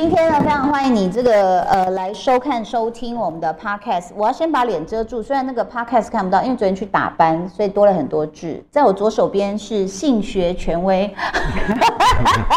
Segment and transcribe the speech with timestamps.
[0.00, 4.12] 今天呢，非常欢迎你这个呃来收看收听我们的 podcast。
[4.16, 8.64] 我要先把脸遮住，虽然那个 podcast 看不到，因为昨天去打班，所以多了很多痣。
[8.70, 11.14] 在我左手边是性学权威，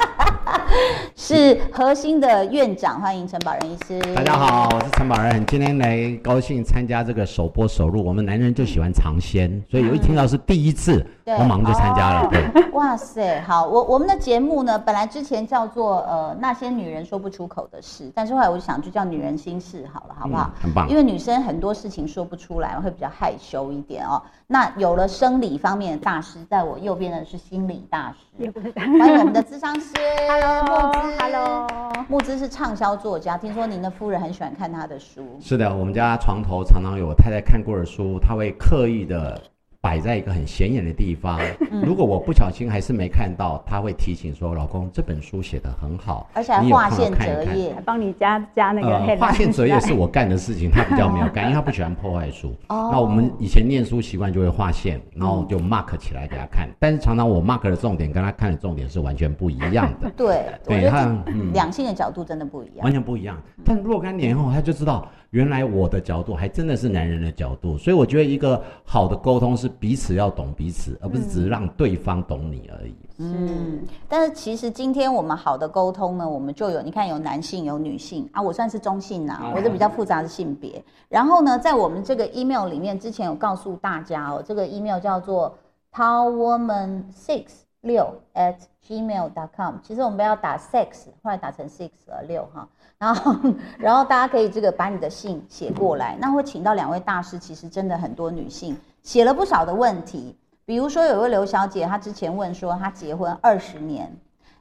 [1.25, 3.97] 是核心的院长，欢迎陈宝仁医师。
[4.13, 8.03] 大家好，我是陈宝仁，今天来高兴参加这个首播首录。
[8.03, 12.27] 我们男人就喜欢尝鲜，所以有一听到是第一次，我马上就参加了。
[12.29, 12.43] 对，
[12.73, 20.51] 哇塞，好，我我们的节目呢，本来之前叫做呃那些女人说不出口的事，但是后来我就想就叫女人心事好了，好不好？
[20.61, 20.89] 很棒。
[20.89, 24.21] 因为女生很多事情说不出来，会比较害羞一点哦。
[24.45, 28.51] 那有了生理方面的大师，在我右边的是心理大师，
[28.99, 29.87] 欢迎我们的智商师
[30.27, 31.67] ，Hello，木之，Hello，
[32.07, 35.37] 木之是畅销作家，听说您的夫人很喜欢看他的书。
[35.39, 39.41] 是的，我们家床头常常有我太太看过的书，他会刻意的。
[39.83, 41.37] 摆在一个很显眼的地方，
[41.83, 52.55] 如果我不小心还是没看到，他会提醒说：“老公，这本书写得很好，而且还划线折页，还帮你加加那个。”划线折页是我干的事情，他比较没有干，因为他不喜欢破坏书。
[52.69, 56.69] 那我们以前念书习惯就会划线，然后就 mark 起来给他看。
[56.79, 60.09] 但是常常我 mark 的重点跟他看的重点是完全不一样的。
[60.15, 61.13] 对，对他
[61.51, 63.37] 两性的角度真的不一样，完全不一样。
[63.65, 65.05] 但若干年后，他就知道。
[65.33, 72.95] 原来我的角度还真的是男人的角度，所以我觉得一个好的沟通是彼此要懂彼此，而不是只是让对方懂你而已。
[73.17, 80.83] 嗯，但是其实今天我们好的沟通呢，我们就有你看有男性有女性啊，我算是中性呐，我是比较复杂的性别。
[81.09, 85.57] 然后呢，在我们这个 email 里面，之前有告诉大家哦，这个 email 叫做
[85.91, 87.45] powerwoman six
[87.81, 89.77] 六 at gmail.com。
[89.81, 92.69] 其实我们不要打 sex，后来打成 six 了六哈。
[93.03, 93.35] 然后，
[93.77, 97.37] 然后大家可以这个把你的信写过来，那会请到两位大师。
[97.37, 104.09] 其实真的很多女性写了不少的问题，比如说有位刘小姐，她之前问说，她结婚二十年，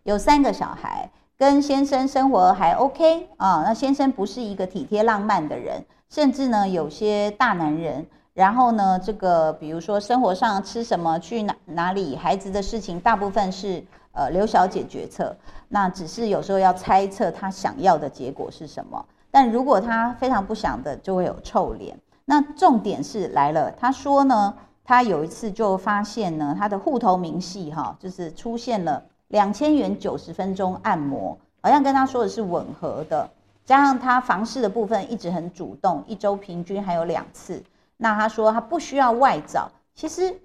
[0.03, 3.63] 有三个小孩，跟先生生活还 OK 啊。
[3.65, 8.05] 那先生不是一个体贴浪漫的人，甚至呢有些大男人。
[8.35, 13.85] 然后呢，这个比如说生活上吃什么、去哪哪里、孩子的事情，大部分是。
[14.13, 15.35] 呃，刘小姐决策，
[15.69, 19.03] 那只是有时候要猜测她想要的结果是什么。
[19.31, 21.99] 但如果她非常不想的，就会有臭脸。
[22.27, 33.31] 那重点是来了，她说呢，她有一次就发现呢，她的户头明细哈，就是出现了两千元九十分钟按摩，好像跟她说的是吻合的。
[33.65, 37.63] 加上她房事的部分一直很主动，一周平均还有两次。
[37.97, 40.39] 那她说她不需要外找，其实。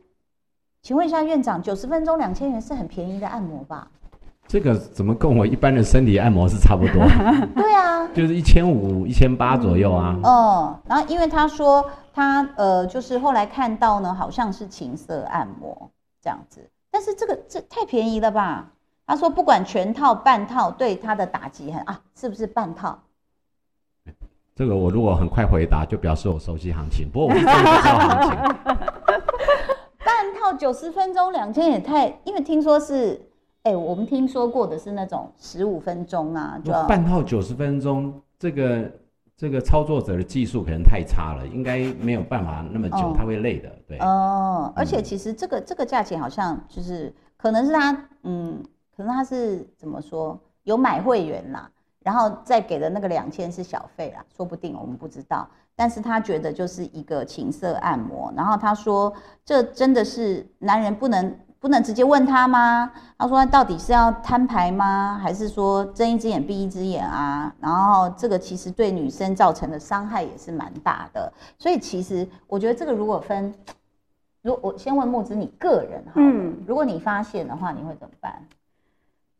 [0.87, 3.85] 请问一下院长，九十分钟两千元是很便宜的按摩吧？
[4.47, 7.05] 这个怎么跟我一般的身体按摩是差不多？
[7.61, 10.15] 对啊，就是一千五、一千八左右啊。
[10.23, 11.83] 嗯，然后因为他说
[12.13, 18.69] 他呃，就是后来看到呢，好像是情色按摩这样子，但是这个这太便宜了吧？
[19.05, 22.97] 他说不管全套半套，对他的打击很啊，是不是半套？
[24.55, 27.09] 这个我如果很快回答，就表示我熟悉行情。
[27.11, 28.76] 不过我真的不知道行情。
[30.53, 33.21] 九十分钟两千也太，因为听说是，
[33.63, 38.91] 哎，我们听说过的是那种十五分钟啊，就半套九十分钟，这个
[39.35, 43.97] 这个操作者的技术可能太差了，应该没有办法那么久，他会累的，对。
[43.99, 48.63] 哦，而且其实这个这个价钱好像就是可能是他，嗯，
[48.95, 51.69] 可能他是怎么说，有买会员啦。
[52.07, 55.45] 然后再给的那个两千是小费啦，说不定我们不知道。
[55.75, 58.31] 但是他觉得就是一个情色按摩。
[58.33, 59.13] 然后他说，
[59.43, 62.89] 这真的是男人不能不能直接问他吗？
[63.17, 65.19] 他说到底是要摊牌吗？
[65.21, 67.53] 还是说睁一只眼闭一只眼啊？
[67.59, 71.29] 然后这个其实对女生造成的伤害也是蛮大的。
[71.59, 73.53] 所以其实我觉得这个如果分，
[74.43, 78.41] 如我先问木子你个人哈，嗯，如果你发现的话，你会怎么办？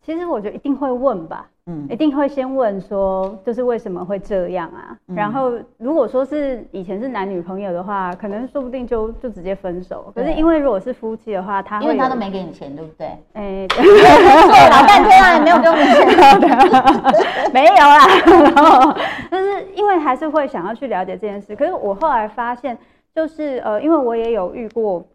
[0.06, 4.98] 其实我觉得一定会问吧，嗯，一定会先问说，就是为什么会这样啊？
[5.14, 10.10] 然后如果说是以前是男女朋友的话，可能说不定就就直接分手。
[10.16, 13.08] 可是因为如果是夫妻的话，他因为他都没给你钱，对不对？
[13.34, 13.68] 哎，
[14.70, 18.08] 老半天啊，也没有给我们钱，没有啦。
[18.26, 18.94] 然 后
[19.30, 21.54] 就是因为还是会想要去了解这件事。
[21.54, 22.78] 可是我后来发现，
[23.14, 25.06] 就是呃，因为我也有遇过。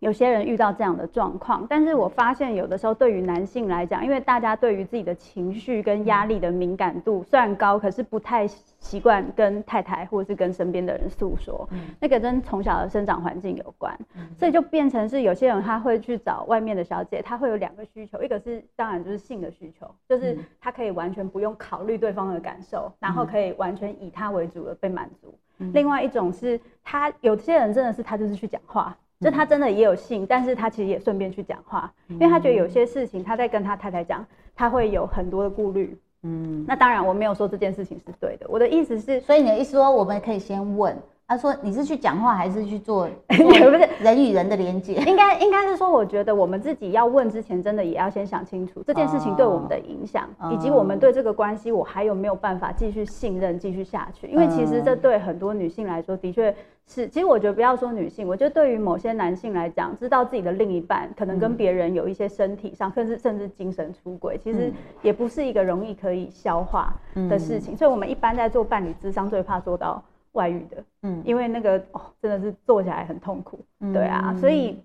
[0.00, 11.68] 有些人遇到这样的状况，但是我发现有的时候对于男性来讲，因为大家对于自己的情绪跟压力的敏感度虽然高，可是不太习惯跟太太或者是跟身边的人诉说，
[11.98, 13.98] 那个跟从小的生长环境有关，
[14.38, 25.30] 所以就变成是有些人他会去找外面的小姐，他会有两个需求，一个是当然就是性的需求，就是他可以完全不用考虑对方的感受，然后可以完全以他为主的被满足；
[25.72, 28.96] 另外一种是他有些人真的是他就是去讲话。
[29.20, 34.24] 就他真的也有信，但是他其实也顺便去讲话，因为他觉得有些事情他在跟他太太讲，
[34.54, 40.96] 他会有很多的顾虑，嗯，那当然我没有说这件事情是对的，我的意思是，所以你的意思说，我们可以先问。
[41.28, 43.06] 他说：“你是去讲话还是去做？
[43.28, 44.94] 不是人与人的连接？
[45.06, 54.26] 应该应该是说，我觉得我们自己要问之前，真的也要先想清楚这件事情对我们的影响，以及我们对这个关系，我还有没有办法继续信任、继续下去？
[54.28, 56.50] 因为其实这对很多女性来说，的确
[56.86, 57.06] 是。
[57.08, 64.72] 其实我觉得不要说女性，我觉得对于某些男性来讲，知道自己的另一半可能跟别人有一些身体上，甚至甚至精神出轨，其实
[65.02, 66.90] 也不是一个容易可以消化
[67.28, 67.76] 的事情。
[67.76, 70.02] 所以，我们一般在做伴侣智商，最怕做到。”
[70.38, 73.58] 外遇的，嗯，因为那个哦，真的是做起来很痛苦，
[73.92, 74.78] 对啊，所以，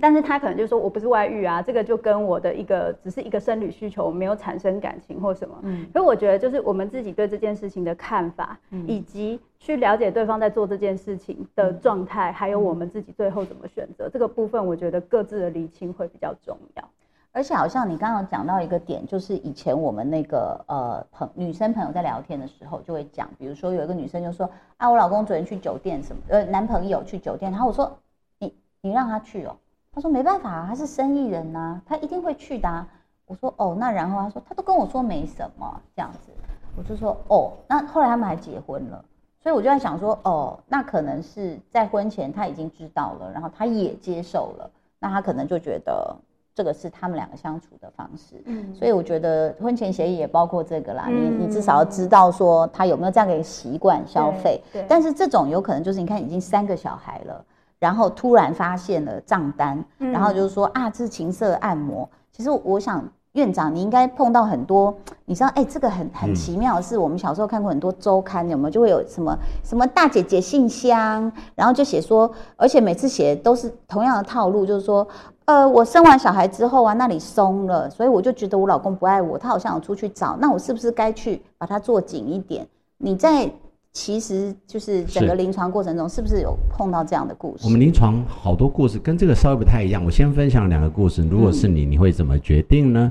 [0.00, 16.90] 但是他可能就说我不是外遇啊，这个就跟我的一个只是一个生理需求，没有产生感情或什么，嗯，所以我觉得就是我们自己对这件事情的看法，以及去了解对方在做这件事情的状态，还有我们自己最后怎么选择这个部分，我觉得各自的厘清会比较重要。
[17.32, 27.96] 而且好像你刚刚讲到一个点，就是以前我们那个呃朋女生朋友在聊天的时候就会讲，比如说有一个女生就说啊，我老公昨天去酒店什么，呃，男朋友去酒店，然后我说
[28.40, 29.54] 你你让他去哦，
[29.92, 32.86] 他说没办法啊，他是生意人呐，他一定会去的。
[33.26, 36.32] 我说哦，那然后他说他都跟我说没什么这样子，
[36.76, 39.04] 我就说哦，那后来他们还结婚了，
[39.40, 44.68] 所以我就在想说哦，那可能是在婚前他已经知道了，然后他也接受了，
[44.98, 46.16] 那他可能就觉得。
[46.52, 51.06] 这个是他们两个相处的方式，嗯，所以我觉得婚前协议也包括这个啦。
[51.08, 54.84] 你你至少要知道说他有没有这样的一个习惯消费，对。
[54.88, 57.42] 但是这种有可能就是你看已经三个小孩了，
[57.78, 62.06] 然后突然发现了账单，然后就是说啊，这是情色按摩。
[62.32, 64.94] 其实我想院长你应该碰到很多，
[65.24, 75.06] 你知道哎，这个很很奇妙的是，我们小时候看过很多周刊，有没有就会有什么什么大姐姐信箱，然后就写说，而且每次写都是同样的套路，就是说。
[75.50, 82.64] 呃，我生完小孩之后啊，那里松了，所以我就觉得我老公不爱我，他好像有出去找，那我是不是该去把它做紧一点？
[82.98, 83.50] 你在
[83.92, 87.64] 其实就是整个临床过程中，是不是有碰到这样的故事？
[87.64, 90.04] 我们临床好多故事跟这个稍微不太一样。
[90.04, 93.10] 我先分享两个故事，如果是你，你会怎么决定呢？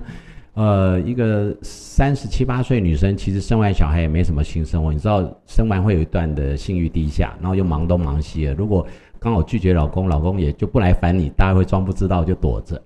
[0.53, 8.87] 呃，一个三十七八岁女生，其实生完小孩也没什么性生活，你知道，生完会有一段的性欲低下，然后又忙东忙西的，如果。
[9.19, 12.81] 刚好拒绝老公，老公也就不来烦你，大家会装不知道就躲着。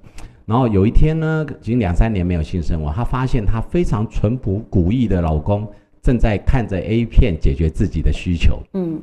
[0.46, 5.66] 然后有一天呢，已经两三年没有性生活，她发现她非常淳朴古意的老公
[6.02, 8.60] 正在看着 A 片解决自己的需求。
[8.74, 9.02] 嗯，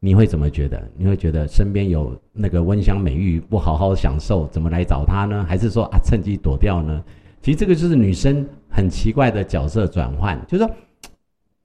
[0.00, 0.82] 你会怎么觉得？
[0.96, 5.44] 你会觉得身边有那个温香美玉不好好享受，怎么来找他呢？
[5.46, 7.04] 还是说啊趁机躲掉呢？
[7.42, 10.74] 其实这个就是女生很奇怪的角色转换，就是说。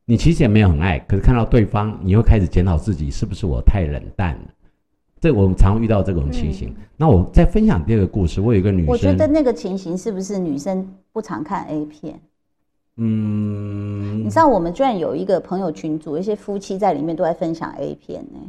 [0.10, 4.42] 你其实也没有很爱，可是看到对方，你会开始检讨自己是不是我太冷淡了。
[5.20, 6.74] 这我们常遇到这种情形。
[6.96, 12.18] 那我再分享第二个故事，我有一个女生，我觉得那个情形是不是女生不常看 A 片？
[12.96, 18.40] 嗯，你知道我们居然有一个朋友群组，一些夫妻在里面都在分享 A 片呢。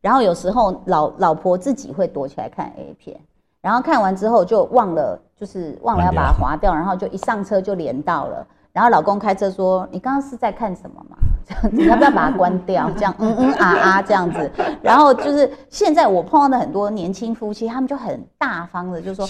[0.00, 3.20] 然后有时候老老婆自己会躲起来看 A 片，
[3.60, 8.44] 然后看完之后就忘了，就是忘了要把它划掉，然后就一上车就连到了。
[8.72, 11.16] 然后老公开车说：“你刚刚是在看什么嘛？
[11.44, 12.88] 这样子要不要把它关掉？
[12.96, 14.50] 这样嗯嗯啊啊 这样子。
[14.80, 19.26] 然后就是现在我碰到的很多年轻夫妻，他们就很大方的就说：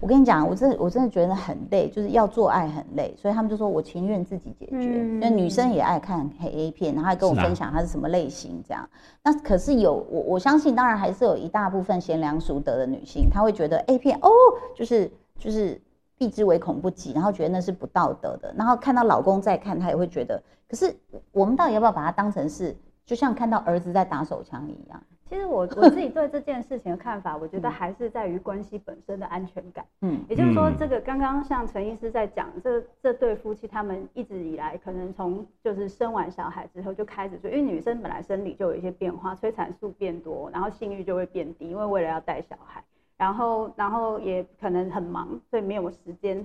[0.00, 4.76] 我跟你讲，我真我真的觉得很累，就是要做爱很累，所以他们就说我情愿自己解决。
[5.20, 8.88] 那女生也爱看黑 A 片，然后还跟我分享她是什么类型这样。
[9.22, 14.30] 那可是有我我相信，当然还是有一大部分贤良淑德的女性，她会觉得 A 片哦，
[14.74, 15.78] 就是就是。”
[16.18, 20.42] 避之唯恐不及，然后觉得那是不道德的，然后看到老公在看，他也会觉得。
[20.68, 20.94] 可是
[21.32, 25.02] 我们到底要不要把它当成是，就像看到儿子在打手枪一样？
[25.28, 29.84] 其实我我自己对这件事情的看法，我觉得还是在于关系本身的安全感。
[30.02, 42.84] 嗯，也就是说，这个刚刚像陈医师在讲，这这对夫妻他们一直以来可能从就是生完小孩之后就开始，就因为女生本来生理就有一些变化，催产素变多，然后性欲就会变低，因为为了要带小孩。
[43.16, 46.44] 然后，然后也可能很忙，所以没有时间。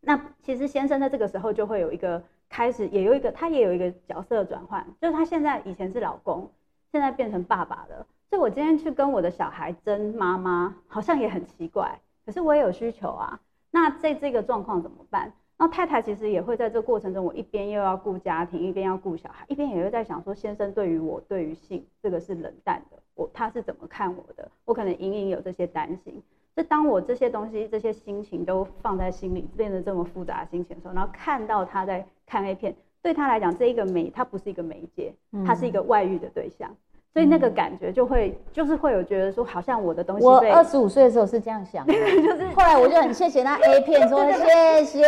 [0.00, 6.50] 那其实先生在这个时候就会有一个开始，也有一个他也有一个角色转换，就是他现在以前是老公，
[6.92, 8.06] 现在变成爸爸了。
[8.30, 12.00] 所以我今天去跟我的小孩争妈妈，好像也很奇怪。
[12.24, 13.40] 可是我也有需求啊。
[13.70, 15.32] 那在这个状况怎么办？
[15.56, 22.98] 那太太其实也会在这过程中，我一边又要顾家庭，一边要顾小孩，一边也会在想说，先生对于我对于性这个是冷淡的。
[23.18, 24.48] 我他是怎么看我的？
[24.64, 26.22] 我可能隐隐有这些担心。
[26.54, 35.12] 就当我这些东西、这些心情都放在心里，变得这么复杂的心情的时候，然后看到他在看 A 片，对他来讲，这一个媒，他不是一个媒介，
[35.44, 36.70] 他是一个外遇的对象。
[37.18, 45.02] 所以那个感觉就会就是会有觉得说，好像我的东西我二十五岁的时候是这样想的， 就是后来我就很谢谢那 A 片，说谢谢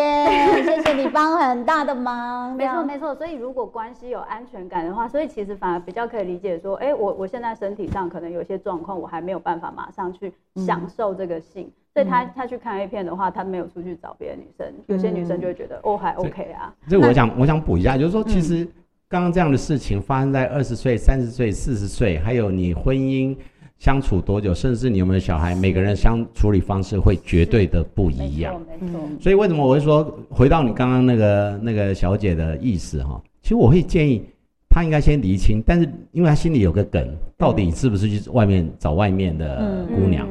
[0.65, 3.15] 谢谢你帮很大的忙，没错没错。
[3.15, 11.71] 所以如果关系有安全感的话，所以其实反而比较可以理解说，哎，我我现在身体上可能有些状况，我还没有办法马上去享受这个性。
[11.95, 16.75] 所以他他去看 A 片的话，他没有出去找别的女生，有些女生就会觉得哦还 OK 啊。
[16.89, 18.67] 这我想我想补一下，就是说其实。
[19.11, 23.37] 刚刚这样的事情发生在二十岁、三十岁、四十岁，还有你婚姻
[23.77, 28.55] 相处多久，甚至你有没有小孩，每个人相处理方式会绝对的不一样。
[28.81, 33.21] 没错，所以为什么我会说，回到你刚刚那个那个小姐的意思哈？
[33.43, 34.23] 其实我会建议
[34.69, 40.29] 她应该先厘清，但是因为她心里有个梗，到底是不是去外面找外面的姑娘？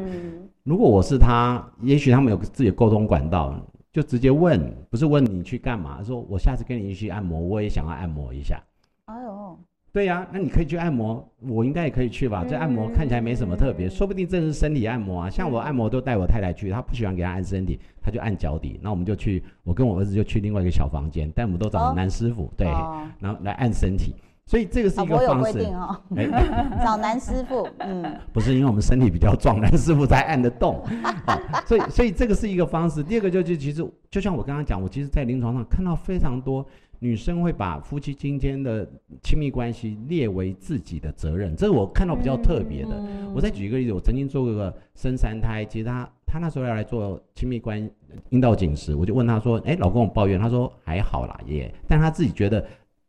[0.63, 3.53] 如果我是她，也许他们有自己的沟通管道。
[3.91, 6.01] 就直接问，不是问你去干嘛？
[6.03, 8.61] 说我下次跟你一起按摩，我也想要按摩一下。
[9.09, 9.57] 哎呦，
[9.91, 12.45] 对呀，那你可以去按摩，我应该也可以去吧？
[12.47, 15.29] 这按摩看起来没什么特别，说不定这是身体按摩啊。
[15.29, 18.79] 像我按摩都带我太太去，她不喜欢给她按身体，她就按脚底。
[18.83, 22.67] 那我们就去，我跟我儿子就去另外一个小房间，但我们都找男师傅，对，
[23.19, 24.13] 然后来按身体。
[24.45, 25.95] 所以这个是一个方式哦，
[26.83, 30.83] 找男师傅，嗯， 不是因为我们身体比较壮，男师傅才按得动，
[31.67, 33.03] 所以所以这个是一个方式。
[33.03, 36.65] 第二个就是其实就像我刚刚讲，我其实，在临床上看到非常多
[36.99, 38.85] 女生会把夫妻今天的
[39.23, 43.01] 亲密关系列为自己的责任，这是我看到比较特别的。
[43.33, 47.89] 我再举一个例子，我曾经做过个生三胎，其实她她那时候要来做亲密关
[48.29, 52.65] 阴道紧实，我就问她说：“哎，老公，我抱怨。”她说：“还好啦，也。”但她自己觉得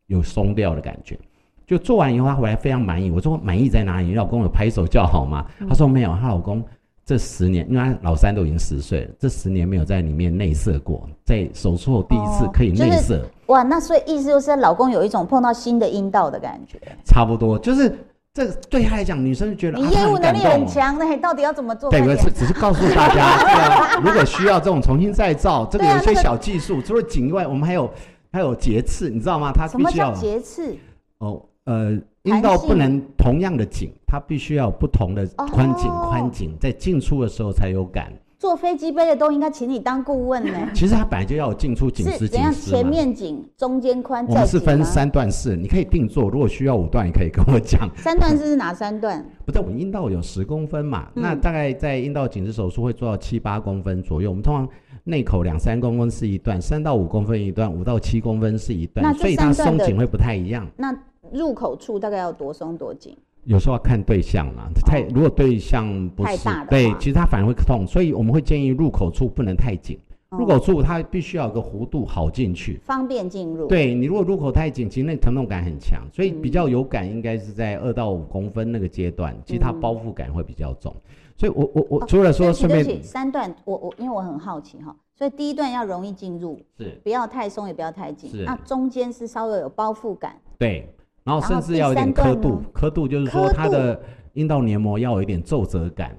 [0.07, 1.19] 有松掉的感觉。
[1.67, 3.11] 就做完以后，她回来非常满意。
[3.11, 4.07] 我说满意在哪里？
[4.07, 5.45] 你老公有拍手叫好吗？
[5.69, 6.15] 她说没有。
[6.17, 6.65] 她老公
[7.05, 13.29] 这十年，因为他老三都已经十岁了，这十年没有在里面内射过，在手术后第一次可以内射。
[13.51, 16.81] 哇，那所以意思就是老公有一种碰到新的阴道的感觉。
[17.05, 17.99] 差不多，就是
[18.33, 21.91] 这对他来讲，女生就觉得你业务能力很强那到底要怎么做？
[21.91, 26.81] 对，只只是告诉大家， 如果需要这种重新再造，这个有一些小技术。
[26.81, 27.91] 除了颈以外，我们还有
[28.33, 29.53] 还有节刺，你知道吗？
[29.53, 30.77] 它什么叫节刺？
[31.19, 31.43] 哦。
[31.65, 38.13] 呃，阴道不能同样的紧，它必须要不同的宽紧宽紧，在进出的时候才有感。
[38.41, 40.53] 坐飞机杯的都应该请你当顾问呢。
[40.75, 44.27] 其实它本来就要有进出紧实怎样前面紧，中间宽。
[44.27, 46.31] 我们是分三段式，你可以定做。
[46.31, 47.87] 如果需要五段，也可以跟我讲。
[47.97, 49.23] 三段式是哪三段？
[49.45, 54.31] 不是，我们阴道有十公分嘛，那大概在阴道紧实手术会做到七八公分左右。
[54.31, 54.67] 我们通常
[55.05, 60.67] 内口两三公分是一段，三到五公分一段，五到七公分是一段，所以它松紧会不太一样。
[60.79, 60.97] 那
[61.31, 63.15] 入口处大概要多松多紧？
[63.45, 69.99] 有时候要看对象啦，太如果对象不是对，其实它反而会痛，所以我们会建议入口处不能太紧。
[70.31, 73.67] 入口处它必须要有个弧度好进去，方便进入。
[73.67, 80.95] 对你如果入口太紧，其实那疼痛感很强，所以比较有感应该是在二到五公分那个阶段，其实它包覆感会比较重。
[81.37, 87.01] 所以我我我除了说顺便三段，我我因为我很好奇哈，所以第一段要容易进入，是。
[87.03, 90.87] 不要太松也不要太紧，那中间是稍微有包覆感，对。
[91.25, 94.01] 然后甚至要有点刻度，刻度就是说它的
[94.33, 96.19] 阴道黏膜要有一点皱褶感。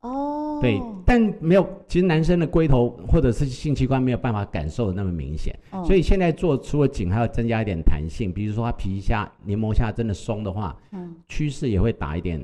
[0.00, 12.40] 哦，对，但没有，其实男生的龟头或者是性器官没有办法感受的那么明显，所以现在做除了紧，还要增加一点弹性，比如说它皮下黏膜下真的松的话，嗯，趋势也会打一点。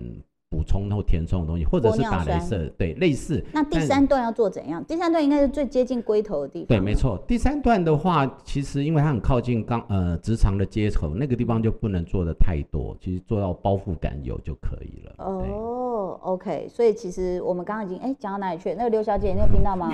[0.50, 3.44] 补充或填充的东西，或者是打镭射，对，类似。
[3.52, 4.82] 那第三段要做怎样？
[4.84, 6.68] 第三段应该是最接近龟头的地方。
[6.68, 7.18] 对，没错。
[7.26, 15.14] 第三段的话，其实因为它很靠近肛呃直肠的接口，那个地方就不能做的太多，其实做到包覆感有就可以了。
[15.18, 16.66] 哦，OK。
[16.70, 18.72] 所以其实我们刚刚已经哎讲到哪里去？
[18.74, 19.90] 那个刘小姐，你有听到吗？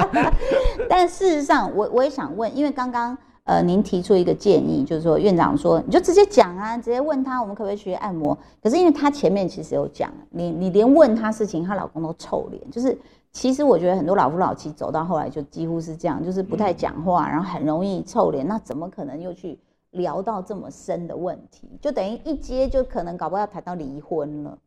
[0.88, 3.16] 但事实上，我我也想问，因为刚刚。
[3.46, 8.36] 呃，您提出一个建议，就是说院长说，你就直接讲啊，直接问他，我们可不可以学按摩？
[8.60, 12.98] 可是因为他前面其实有讲，你你连问他事情，她老公都臭脸，就是
[13.30, 19.56] 其实我觉得很多老夫老妻走到后来就几乎是这样，就是不太讲话，然后很容易臭脸，那怎么可能又去
[19.92, 21.68] 聊到这么深的问题？
[21.80, 24.58] 就等于一接就可能搞不好要谈到离婚了。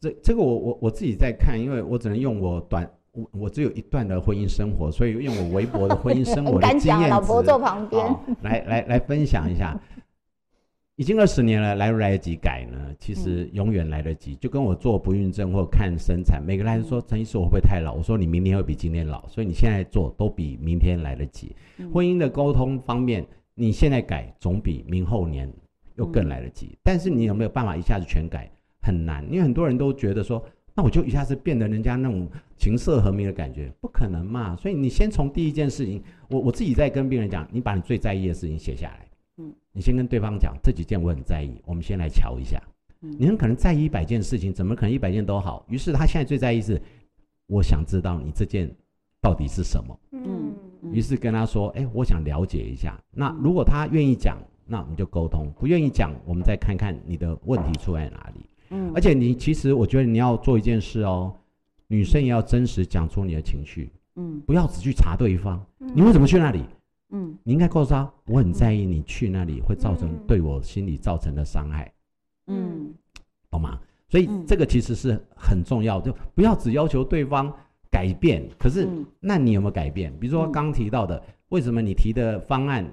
[0.00, 2.90] 这这个我我我自己在看，因为我只能用我短。
[3.12, 8.04] 我我只有一段的婚姻生活，所以用我微薄的婚姻生活的 经验老婆坐旁边，
[8.42, 9.78] 来来来分享一下。
[10.96, 12.78] 已经二十年了，来不来得及改呢？
[12.98, 14.34] 其实永远来得及。
[14.36, 17.94] 就跟我做不孕症或看生产，每个人说陈医师我会不会太老？
[17.94, 21.56] 我说你明天会比今天老，所以你现在做都比明天来得及。
[21.92, 25.50] 婚姻的沟通方面，你现在改总比明后年
[25.96, 26.78] 又更来得及。
[26.82, 28.50] 但是你有没有办法一下子全改？
[28.82, 30.42] 很难，因为很多人都觉得说。
[30.74, 34.56] 那我就一下子变得人家那种琴瑟和鸣的感觉，不可能嘛！
[34.56, 42.62] 所以你先从第一件事情，我我自己在跟病人讲，你把你最在意的事情写下来，嗯，你先跟对方讲这几件我很在意，我们先来瞧一下，
[43.00, 45.64] 你很可能在意一百件事情，怎么可能一百件都好？
[45.68, 46.80] 于是他现在最在意是，
[47.46, 48.70] 我想知道你这件
[49.20, 49.98] 到底是什么。
[50.12, 50.54] 嗯
[50.92, 53.00] 于是跟他说：“哎，我想了解一下。
[53.12, 54.36] 那如果他愿意讲，
[54.66, 58.44] 那我们就沟通；不愿意讲，我们再看看你的问题出在哪里。
[58.72, 61.32] 嗯而且你其实我觉得你要做一件事哦，
[61.86, 65.64] 女生也要真实讲出你的情绪，嗯不要只去查对方。
[65.78, 66.64] 你为什么去那里？
[67.10, 71.92] 嗯你应该告诉他，我很在意你去那里会造成嗯对我心里造成的伤害，
[72.46, 72.94] 嗯
[73.50, 73.78] 懂吗？
[74.08, 77.52] 所以嗯这个其实是很重要，就不要只要求对方
[77.90, 78.48] 改变。
[78.58, 80.10] 可是嗯，那你有没有改变？
[80.18, 82.90] 比如说嗯刚提到的，为什么你提的方案，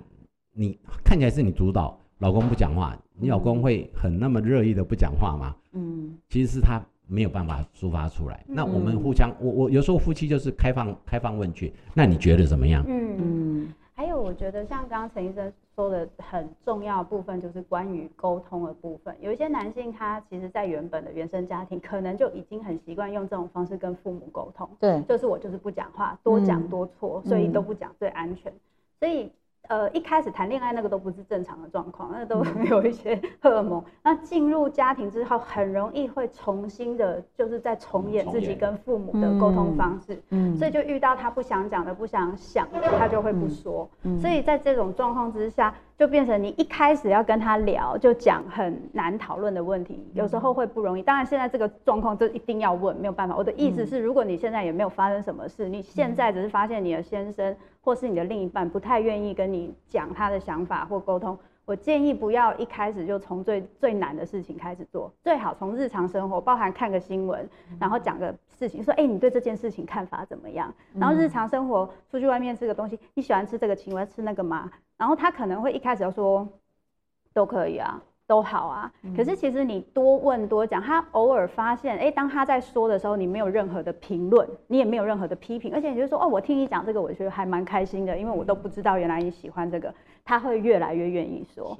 [0.53, 5.55] 你看起来是你主导，老公不讲话，你老公会很那么热意的不讲话吗？
[5.73, 8.43] 嗯其实是他没有办法抒发出来。
[8.47, 12.83] 那我们嗯互相，我我有时候夫妻就是开放开放问句，那你觉得怎么样？
[12.87, 19.13] 嗯嗯还有，我觉得像刚刚陈医生说的很重要的部分，就是关于沟通的部分。
[19.19, 28.53] 有一些男性，他其实在原本的原生家庭，可能就已经很习惯用这种方式跟父母沟通，对，就是我就是不讲话，多讲嗯多错，所以都不讲最安全。
[29.01, 29.29] 所以
[29.69, 33.83] 呃，一开始谈恋爱那个都不是正常的状况，那都 有一些荷尔蒙。
[34.03, 40.19] 那进入家庭之后，很容易会重新的，就是在重演自己跟父母的沟通方式。
[40.31, 43.87] 嗯所以就遇到他不想讲的、不想想的，他就会不说。
[44.01, 51.03] 嗯所以在这种状况之下，就变成你一开始要跟他聊，就讲很难讨论的问题，有时候会不容易。
[51.03, 53.35] 当然，现在这个状况就一定要问，没有办法。
[53.37, 61.37] 我的意思是，如果你现在也没有发生什么事，你现在只是发现你的先生或是你的另一半不太愿意跟你讲他的想法或沟通。
[61.65, 67.47] 我建议不要一开始就从最最难的事情开始做，最好从日常生活，包含看个新闻，
[67.79, 70.73] 然后讲个事情，说，哎、你对这件事情看法怎么样？
[70.95, 74.71] 然后日常生活出去外面吃个东西，你喜欢吃这个，请问吃那个吗？
[74.97, 76.47] 然后他可能会一开始就说，
[77.33, 78.91] 都可以啊，都好啊。
[79.17, 89.91] 可是其实你多问多讲，他偶尔发现，哎，当他在说的时候，你没有任何的评论，你也没有任何的批评，而且你就说，哦，我听你讲这个，我觉得还蛮开心的，因为我都不知道原来你喜欢这个，
[90.23, 91.75] 他会越来越愿意说。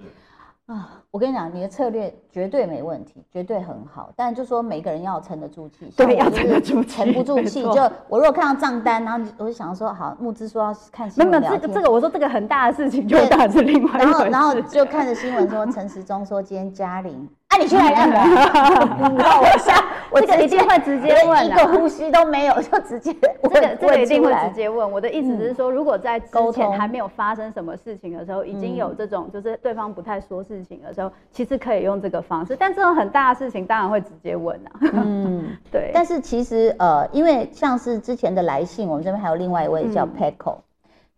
[0.70, 4.12] 啊，我跟你讲，你的策略绝对没问题，绝对很好。
[4.16, 7.64] 但就说每个人要沉得住气，对要沉得住气沉不住气。
[7.64, 14.62] 就我如果看到账单，然后我就想说，好，募资说要看新闻没这个这个，我说这个很大的事情，就是另外一然后然后。
[14.62, 18.24] 就看着新闻说陈时中说今天嘉玲， 啊，你去哪里干嘛？
[19.10, 24.92] 你到我下我这个一定会直接问连一啊个呼吸都没有，就直接问这个这个一定会直接问。
[24.92, 32.56] 我的意思只是说，如果在之沟通前还没有发生什么事情的时候，已经有这种就是对方不太说事情的时候，其实可以用这个方式。
[32.56, 34.72] 但这种很大的事情，当然会直接问啊。
[34.94, 35.58] 嗯。
[35.72, 40.56] 对，但是其实呃，因为像是之前的来信，我们这边还有另外一位叫嗯 Peco。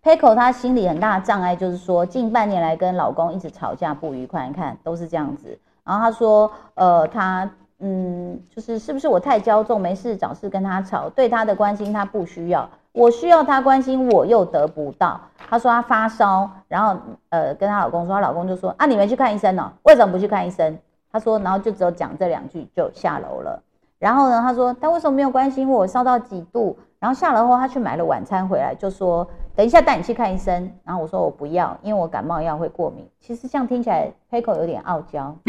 [0.03, 5.57] Peco 她心里很大的障碍就是说，近半年来跟老公一直吵架不愉快，你看都是这样子。
[5.83, 7.49] 然后她说，呃，她
[7.81, 15.19] 嗯，就是是不是我太骄纵，没事找事跟他吵，对他的关心他不需要，我需要他关心，我又得不到。
[15.49, 16.95] 她说她发烧，然后
[17.29, 20.77] 呃跟她老公说，她老公就说啊，你没去看医生哦，为什么不去看医生？
[21.11, 23.61] 她说，然后就只有讲这两句就下楼了。
[24.01, 26.75] 然后呢，他说他为什么没有关心我烧到几度？
[26.99, 30.71] 然后下楼后，他去买了晚餐回来，就说等一下带你去看医生。
[30.83, 33.07] 然后我说我不要，因为我感冒药会过敏。
[33.19, 35.35] 其实这样听起来，Paco 有点傲娇，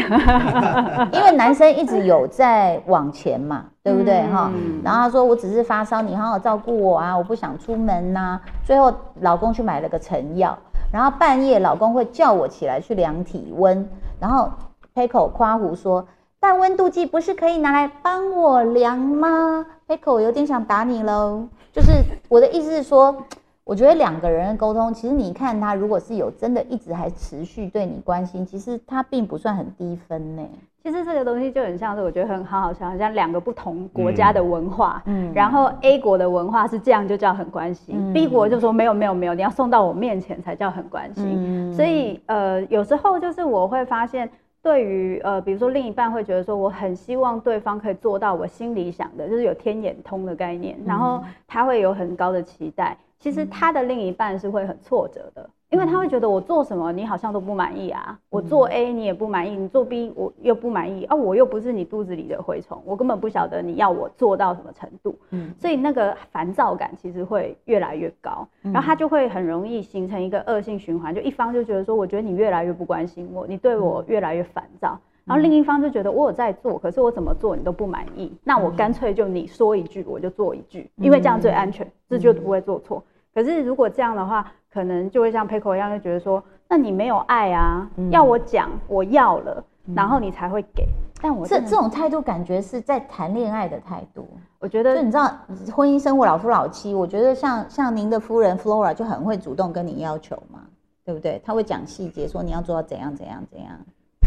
[1.11, 4.51] 因为男生一直有在往前嘛，对不对哈？
[4.53, 10.55] 嗯然后他说我只是发烧，你好好照顾我啊，我不想出门呐、最后老公去买了个成药，
[10.91, 13.87] 然后半夜老公会叫我起来去量体温，
[14.19, 14.49] 然后
[14.93, 16.05] Paco 夸胡说。
[16.43, 21.47] 但温度计不是可以拿来帮我量吗？Peco 有点想打你喽。
[21.71, 21.93] 就是
[22.27, 23.15] 我的意思是说，
[23.63, 30.43] 我觉得两个人的沟通，其实你看他如果是有真的一直还持续对你关心，其实他并不算很低分呢。
[30.83, 41.23] 其实这个东西就很像是，我觉得很好好想，像两个不同国家的文化，嗯然后 A 国的文化是这样就叫很关心、嗯 b 国就说没有没有没有，你要送到我面前才叫很关心。
[41.25, 44.29] 嗯所以呃，有时候就是我会发现，
[44.63, 52.97] 对于呃，比如说另一半会觉得说，我很希望对方可以做到我心里想的，就是有天眼通的概念，然后他会有很高的期待。
[53.19, 65.17] 其实他的另一半是会很挫折的，因为他会觉得我做什么你好像都不满意啊，我做 A 你也不满意，你做 B 我又不满意啊，我又不是你肚子里的蛔虫，我根本不晓得你要我做到什么程度。
[65.31, 65.51] 嗯。
[65.57, 83.03] 所以那个烦躁感其实会越来越高，然后他就会很容易形成一个恶性循环，就一方就觉得说，我觉得你越来越不关心我，你对我越来越烦躁，然后另一方就觉得我有在做，可是我怎么做你都不满意，那我干脆就你说一句我就做一句，因为这样最安全，这就不会做错。
[83.33, 89.63] 可是如果这样的话，可能就会像 Pico 一样，就觉得说，那你没有爱啊，要我讲我要了。
[89.93, 90.87] 然后你才会给。
[91.21, 94.25] 但我这这种态度感觉是在谈恋爱的态度。
[94.59, 95.29] 我觉得就你知道，
[95.75, 100.61] 婚姻生活老夫老妻，我觉得像像您的夫人 Flora 就很会主动跟你要求嘛，
[101.03, 101.41] 对不对？
[101.43, 103.77] 他会讲细节，说你要做到怎样怎样怎样。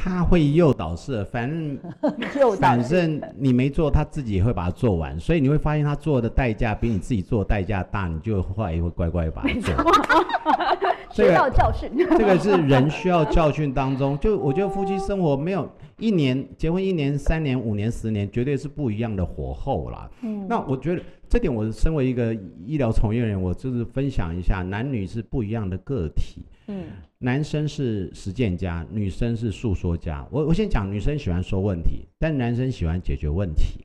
[0.08, 1.76] 他会诱导式的，反正
[2.40, 9.84] 诱导反正你没做，他自己也会把它做完，所以你会发现他做的代价比你自己做的代价大，你就后来也会乖乖把它做完。
[11.12, 11.90] 这学个到教训。
[12.16, 20.08] 这个是人需要教训当中，就我觉得夫妻生活没有一年结婚一年、三年、五年、十年，绝对是不一样的火候啦。
[20.22, 22.32] 嗯那我觉得这点，我身为一个
[22.64, 26.44] 医疗从业人员，我就是分享一下，男女是不一样的个体。
[26.68, 26.84] 嗯
[27.18, 30.26] 男生是实践家，女生是诉说家。
[30.30, 33.84] 我我先讲，女生喜欢说问题，但男生喜欢解决问题。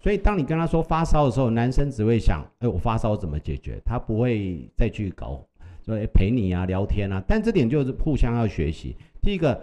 [0.00, 3.80] 所以当你跟他说发烧的时候，男生只会想，哎，我发烧怎么解决？
[3.84, 5.40] 他不会再去搞，
[5.86, 7.22] 说哎陪你啊、聊天啊。
[7.26, 8.96] 但这点就是互相要学习。
[9.20, 9.62] 第一个，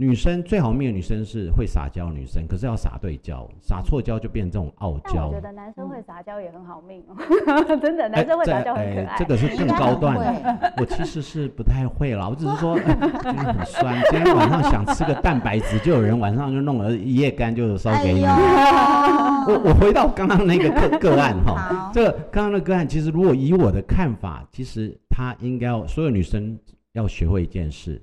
[0.00, 5.40] 女生最好命的女生是会撒娇女生，可是要撒对娇，撒错娇就变成这种傲娇但我觉。
[5.40, 7.16] 得男生会撒娇也很好命哦，
[7.82, 9.04] 真的，男生会撒娇很可爱。
[9.06, 10.72] 哎这个是更高段的。
[10.78, 18.22] 我其实是不太会啦，我只是说、 哎今天很酸，今天晚上想吃个蛋白质，就有人晚上就弄了一夜干就烧给你。
[18.22, 26.56] 我我回到刚刚那个个个案哈，这个刚刚的个案，其实如果以我的看法，其实他应该要所有女生
[26.92, 28.00] 要学会一件事，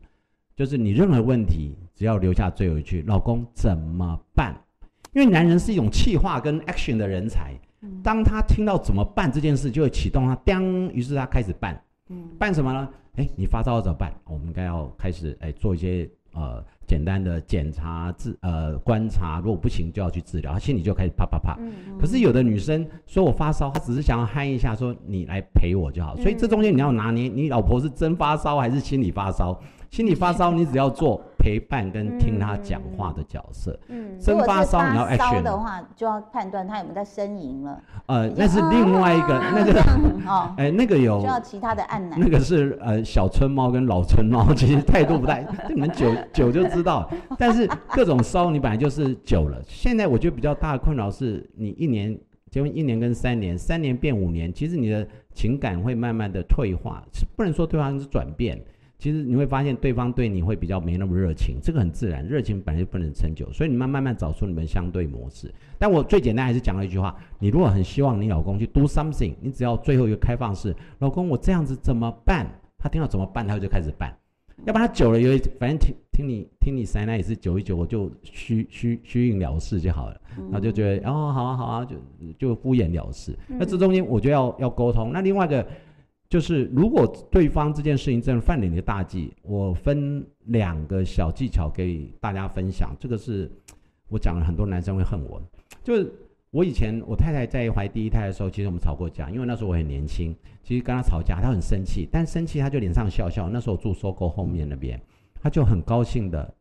[0.58, 4.53] 就是你任何问题只要留下最后一句“老公怎么办”，
[5.13, 7.53] 因为男人是一种气化跟 action 的人才，
[8.03, 11.81] 当他听到怎么办这件事，就会启动他，当，于是他开始办。
[12.10, 12.88] 嗯办什么呢？
[13.15, 14.13] 哎，你发烧了怎么办？
[14.25, 21.55] 我们应该要开始哎做一些呃简单的检查治呃观察，如果不行就要去治疗，他心里就开始啪啪啪。
[21.60, 26.15] 嗯可是有的女生说我发烧，她只是想要嗨一下，说你来陪我就好。
[26.17, 29.60] 所以这中间你要拿捏，你老婆是真发烧还是心理发烧？
[29.89, 33.79] 心理发烧你只要做陪伴跟听他讲话的角色。
[33.89, 37.79] 嗯，真发烧你要如果是发烧 action 的话，就要判断他有没有在呻吟了。
[38.08, 39.79] 呃，那是另外一个那个
[40.25, 42.17] 哦， 哎那个有需要其他的按奶。
[42.17, 47.08] 那个是呃小春猫跟老春猫， 其实态度不太，你们久久就知道。
[47.38, 52.17] 但是各种烧你本来就是久了，现在我觉得比较大的困扰是你一年
[52.49, 58.60] 结婚一年跟三年，三年变五年，其实你的情感会慢慢的退化，是不能说退化是转变。
[59.05, 65.53] 其实你会发现对方对你会比较没那么热情，这个很自然，热情本来就不能长久，所以你慢慢慢找出你们相对模式。
[65.77, 72.47] 但我最简单还是讲了一句话：你如果很希望你老公去 do something，你只要最后一个开放式，老公我这样子怎么办？
[72.79, 74.11] 他听到怎么办，他就开始办。
[74.65, 81.95] 要不然他久了，有一反正听听你听你塞那也是久一久，我就虚虚虚应了事就好了，然后就觉得哦好啊好啊，就
[82.39, 83.37] 就敷衍了事。
[83.47, 85.11] 那这中间我就要要沟通。
[85.13, 85.67] 那另外一个
[86.35, 92.93] 就是，如果对方这件事情真的犯了你的大忌，我分两个小技巧给大家分享。
[92.99, 93.49] 这个是
[94.09, 95.41] 我讲了，很多男生会恨我，
[95.81, 96.13] 就是
[96.51, 103.47] 我以前我太太在怀第一胎的时候，其实我们吵过架，因为那时候我很年轻，其实跟她吵架，她很生气，但生气她就脸上笑笑。
[103.47, 104.99] 那时候我住收购后面那边，
[105.41, 106.53] 她就很高兴的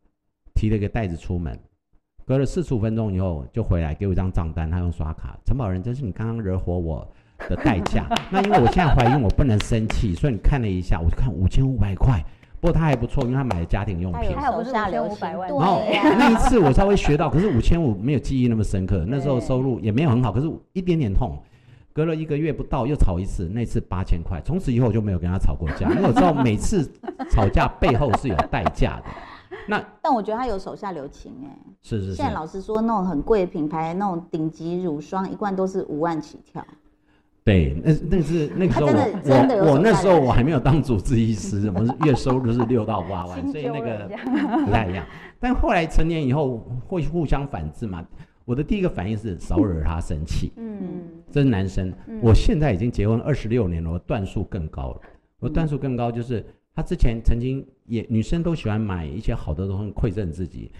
[0.53, 1.59] 提了一个袋子出门。
[2.23, 5.37] 隔了四十五分钟以后就回来给我一张账单，她用刷卡。
[5.45, 7.05] 陈宝仁，真是你刚刚惹火我
[7.49, 8.07] 的代价。
[8.29, 12.23] 那因为我现在怀孕，我不能生气，所以你看了一下，我就看五千五百块。
[12.61, 14.51] 不过他还不错，因为他买了家庭用品他有。
[14.51, 15.81] 还有下留情，5500万对然后。
[16.17, 19.05] 那一次我稍微学到，可是五千五没有记忆那么深刻。
[19.07, 21.37] 那时候收入也没有很好，可是一点点痛。
[21.93, 26.83] 隔了一个月不到又吵一次，那次八千块，从此以后我就没有跟他吵过架，因为我知道每次
[27.29, 29.03] 吵架背后是有代价的。
[29.67, 31.57] 那但我觉得他有手下留情哎。
[31.81, 36.65] 是是是现，在老实说，那种很贵的品牌，那种顶级乳霜，一罐都是五万起跳。
[37.45, 44.09] 对，那那是那个时候我我我那时候我还没有当主治医师，我们是月收入是六到八万，所以那个
[44.65, 45.05] 不太一样。
[45.39, 48.03] 但后来成年以后会互相反制嘛。
[48.45, 51.93] 我的第一个反应是少惹他生气，嗯，这是男生。
[52.07, 55.01] 嗯我现在已经结婚二十六年了，我段数更高了。
[55.39, 56.43] 我段数更高，就是
[56.75, 60.71] 他之前曾经也女生都喜欢买一些好的东西馈赠自己。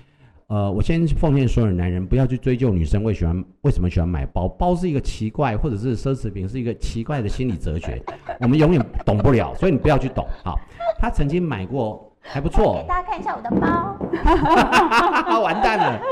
[0.48, 8.00] 呃，我先奉劝所有的男人，不要去追究女生为喜欢为什么喜欢买包，包是一个奇怪或者是奢侈品，是一个奇怪的心理哲学，
[8.42, 10.26] 我们永远懂不了，所以你不要去懂。
[10.44, 10.60] 好，
[11.00, 16.00] 他曾经买过还不错给，大家看一下我的包， 完蛋了。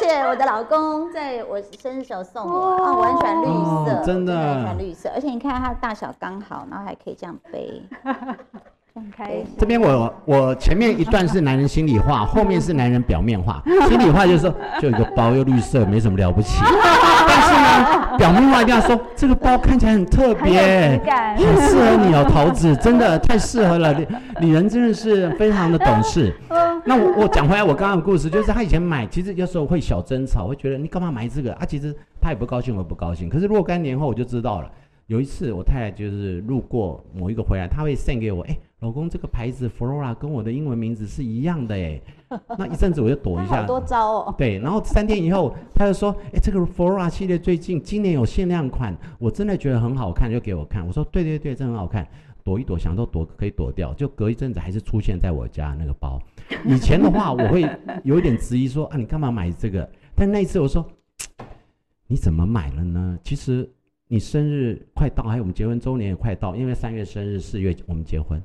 [0.00, 7.82] 谢谢我的老公在我生日时候送我，哦，我很喜欢绿色，哦真的喜欢绿色，而且你看它的大小刚好，然后还可以这样背，
[9.58, 13.62] 这边我我前面一段是男人心里话， 后面是男人表面话。
[13.88, 16.60] 心里话就是说，就一个包又绿色，没什么了不起。
[17.28, 21.36] 但是呢，表面话一定要说这个包看起来很特别质，感。
[21.36, 23.92] 好适合你哦，桃子，真的太适合了。
[23.92, 24.06] 李
[24.40, 26.34] 李仁真的是非常的懂事。
[26.48, 31.66] 嗯那我我讲回来，我刚刚的故事就是他以前买，其实有时候会小争吵，会觉得你干嘛买这个啊？
[31.66, 33.28] 其实他也不高兴，我也不高兴。
[33.28, 34.70] 可是若干年后我就知道了。
[35.08, 38.56] 有一次我太太就是路过某一个回来，她会 send 给我，哎，
[38.86, 42.00] 老公这个牌子 Flora 跟我的英文名字是一样的哎。
[42.56, 44.34] 那一阵子我就躲一下，好多招哦。
[44.38, 52.06] 对，然后三天以后，他就说：“哎，这个 Flora 系列最近今年有限量款，我真的觉得很好看，就给我看。”我说：“对对对，真很好看。”
[52.44, 56.22] 躲一躲，想说躲可以躲掉，就隔一阵子还是出现在我家那个包。
[56.64, 57.68] 以前的话，我会
[58.04, 60.88] 有一点质疑说：“啊，你干嘛买这个？”但那一次我说
[62.06, 63.18] ：“你怎么买了呢？
[63.24, 63.68] 其实
[64.06, 68.40] 你生日快到，还有我们结婚周年也快到，因为三月生日，四月我们结婚。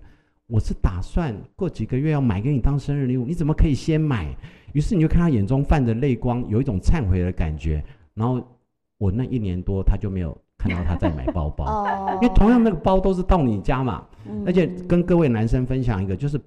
[0.52, 4.36] 我是打算过几个月要买给你当生日礼物，你怎么可以先买？
[4.74, 7.82] 于是你就看他眼中泛着泪光，有一种忏悔的感觉。
[8.14, 8.46] 然后
[8.98, 14.06] 我那一年多，他就没有看到他在买包包，哦因为同样那个包都是到你家嘛。
[14.28, 16.40] 嗯而且跟各位男生分享一个，就是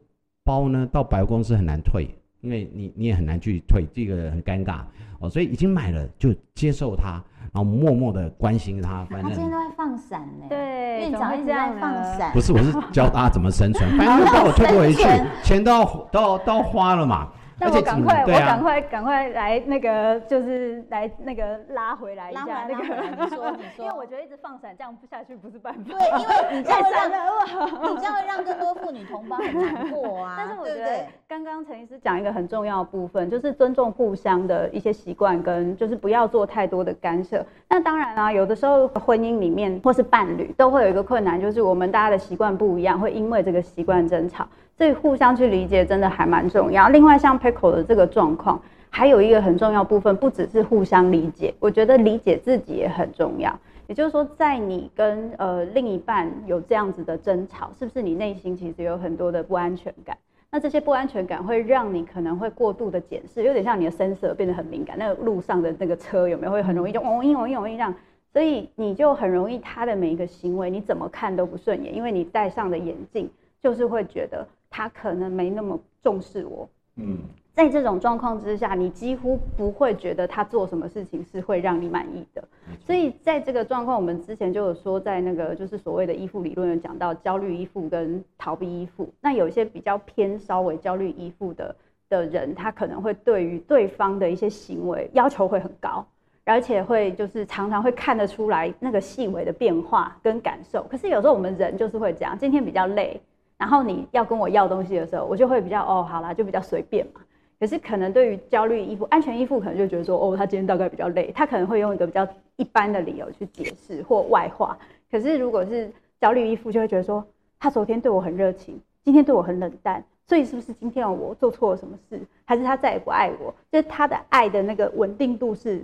[0.44, 2.06] 包呢到百货公司很难退，
[2.44, 4.80] 因为你你也很难去退，这个很尴尬
[5.18, 5.30] 哦。
[5.30, 7.12] 所以已经买了就接受它，
[7.52, 9.04] 然后默默的关心它。
[9.06, 12.32] 反正他今天都在放闪呢。，对，院长一直在这样放呢闪。
[12.32, 13.96] 不是，我是教大家怎么生存。
[13.96, 15.02] 反正把我退不回去
[15.42, 17.30] 钱都要都要都要花了嘛。
[17.58, 22.84] 那我赶快，我赶快，赶快来那个，就是来那个拉回来一下那个。
[23.28, 25.80] 说你说 因为我觉得一直放闪这样不下去不是办法。
[25.84, 30.34] 对，因为 你这样会让你这样会让更多妇女同胞很难过啊。
[30.38, 31.06] 但是我觉得？
[31.28, 37.44] 刚刚陈医师讲一个很重要的部分，就是尊重互相的一些习惯，跟就是不要做太多的干涉。
[37.68, 44.46] 那当然啊，有的时候婚姻里面或是伴侣都会有一个困难，就是我们大家的习惯不一样，会因为这个习惯争吵。
[44.76, 46.88] 所以互相去理解真的还蛮重要。
[46.88, 48.60] 另外，像 Pickle 的这个状况，
[48.90, 53.56] 还有一个很重要部分，不只是互相理解，我觉得理解自己也很重要。
[53.86, 60.16] 也就是说，在你跟呃另一半有这样子的争吵，是不是你内心其实有很多的不安全感？
[60.50, 64.96] 那这些不安全感会让你可能会过度的检视，有点像你的 sensor 变得很敏感。
[64.96, 67.94] 那个路上的那个车有没有会很容易就嗡嗡嗡嗡这样？
[68.32, 73.28] 所以你就很容易他的每一个行为你怎么看都不顺眼，因为你戴上的眼镜
[73.60, 76.68] 就是会觉得他可能没那么重视我。
[76.96, 77.18] 嗯，
[77.52, 82.42] 在这种状况之下，你几乎不会觉得他做什么事情是会让你满意的。
[82.84, 89.08] 所以在这个状况，我们之前就有说，在那个就是所谓的依附理论有讲到焦虑依附跟逃避依附。
[89.20, 91.76] 那有一些比较偏稍微焦虑依附的
[92.08, 96.04] 的人，他可能会对于对方的一些行为要求会很高，
[96.42, 100.84] 而且会就是常常会看得出来那个细微的变化跟感受。
[100.90, 103.20] 可是有时候我们人就是会这样，今天比较累，
[103.64, 107.22] 然后你要跟我要东西的时候，我就会比较哦，好啦，就比较随便嘛。
[107.58, 114.76] 可是可能对于焦虑依附、安全依附，可能就觉得说，哦，他今天大概比较累，他可能会用一个比较一般的理由去解释或外化。
[115.10, 117.24] 可是如果是焦虑依附，就会觉得说，
[117.58, 123.54] 他昨天对我很热情，今天对我很冷淡，所以是不是今天我做错了什么事，还是他再也不爱我？
[123.72, 125.80] 就是他的爱的那个稳定度是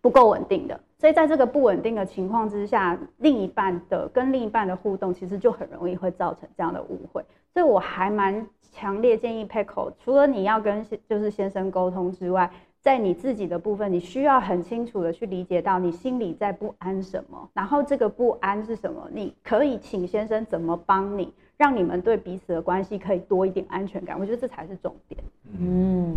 [0.00, 0.78] 不够稳定的。
[0.98, 7.24] 所以在这个不稳定的情况之下，另一半的跟另一半的互动，其实就很容易会造成这样的误会。
[7.52, 12.50] 所以我还蛮强烈建议 Peco，除了你要跟就是先生沟通之外，
[12.82, 24.18] 在你自己的部分，你需要很清楚的去理解到你心里在不安什么，然后这个不安是什么，你可以请先生怎么帮你，让你们对彼此的关系可以多一点安全感。
[24.18, 25.22] 我觉得这才是重点。
[25.58, 26.14] 嗯，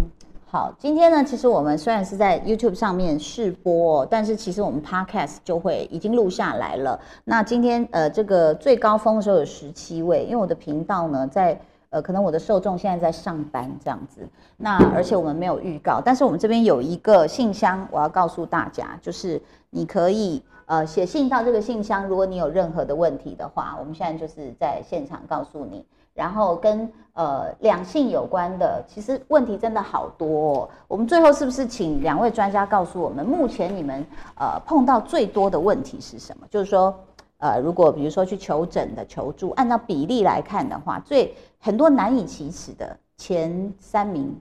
[0.54, 7.00] 好，今天呢，其实我们虽然是在 YouTube 上面试播、哦，但是其实我们 Podcast 就会已经录下来了。
[7.24, 14.30] 那今天呃，这个最高峰的时候有十七位，因为我的频道呢，在呃，可能我的受众现在在上班这样子。
[14.56, 25.84] 那而且我们没有预告，但是我们这边有一个信箱，我要告诉大家，就是你可以呃写信到这个信箱，如果你有任何的问题的话，我们现在就是在现场告诉你。
[26.14, 30.70] 然后跟呃两性有关的，其实问题真的好多、哦。
[30.88, 36.46] 我们最后是不是请两位专家告诉我们，目前你们呃碰到最多的问题是什么？
[36.50, 36.94] 就是说，
[37.38, 44.40] 呃，如果比如说去求诊的求助，按照比例来看的话，最很多难以启齿的前三名，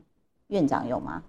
[0.48, 1.22] 院长有吗？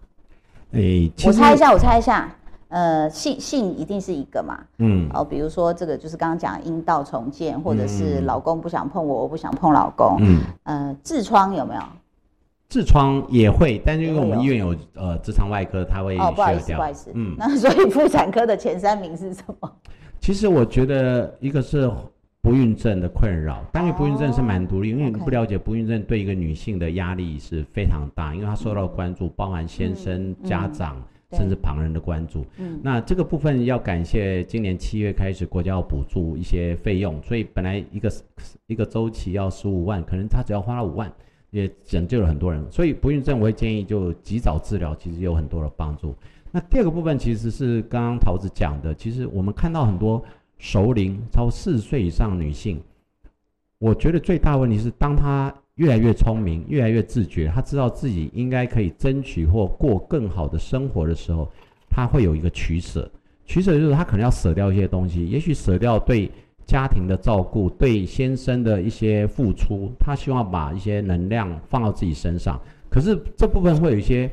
[0.71, 2.29] 诶，我猜一，下，我猜一下，
[2.73, 4.59] 呃，性性一定是一个嘛？
[4.79, 10.17] 嗯，哦，比如说这个就是刚刚讲阴道重建，或者是嗯老公不想碰我，我不想碰老公。
[10.21, 11.81] 嗯，呃，痔疮有没有？
[12.71, 17.11] 痔疮也会，但是因为我们医院有呃直肠外科，它会哦，不好意思，不好意思。
[17.13, 19.71] 嗯，那所以妇产科的前三名是什么？
[20.19, 21.87] 其实我觉得一个是
[22.41, 32.45] 不孕症的困扰，但因为不孕症是蛮独立，因为你不了解不孕症对一个女性的压力是非常大，因为她受到关注，包含先生、嗯家长、对甚至旁人的关注。
[32.57, 38.11] 嗯那这个部分要感谢今年七月开始国家要补助一些费用，所以本来一个
[38.67, 41.11] 一个周期要十五万，可能他只要花了五万，
[41.51, 42.63] 也拯救了很多人。
[42.71, 46.15] 所以不孕症我会建议就及早治疗，其实有很多的帮助。
[46.51, 50.23] 那第二个部分其实是刚刚桃子讲的，其实我们看到很多
[50.59, 52.79] 熟龄超四十岁以上女性，
[53.79, 61.49] 我觉得最大问题是当她越来越聪明，越来越自觉，他知道自己应该可以争取或过更好的生活的时候，
[61.89, 63.09] 他会有一个取舍。
[63.45, 66.31] 取舍就是他可能要舍掉一些东西，也许舍掉对
[66.65, 72.59] 家庭的照顾、对先生的一些付出，他希望把一些能量放到自己身上。
[72.89, 74.31] 可是这部分会有一些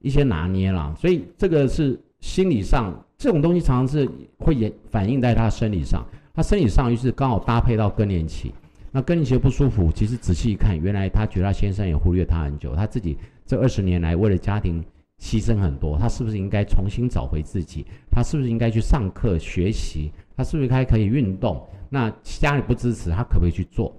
[0.00, 8.52] 一些拿捏啦，所以这个是心理上这种东西常常是会也反映在他生理上，他生理上于是刚好搭配到更年期。
[8.94, 14.80] 那更年期的不舒服，其实仔细一看，原来她觉得她先生也忽略她很久，她自己这二十年来为了家庭
[15.20, 17.84] 牺牲很多，她是不是应该重新找回自己？
[18.08, 20.12] 她是不是应该去上课学习？
[20.36, 21.60] 她是不是还可以运动？
[21.90, 23.92] 那家里不支持，她可不可以去做？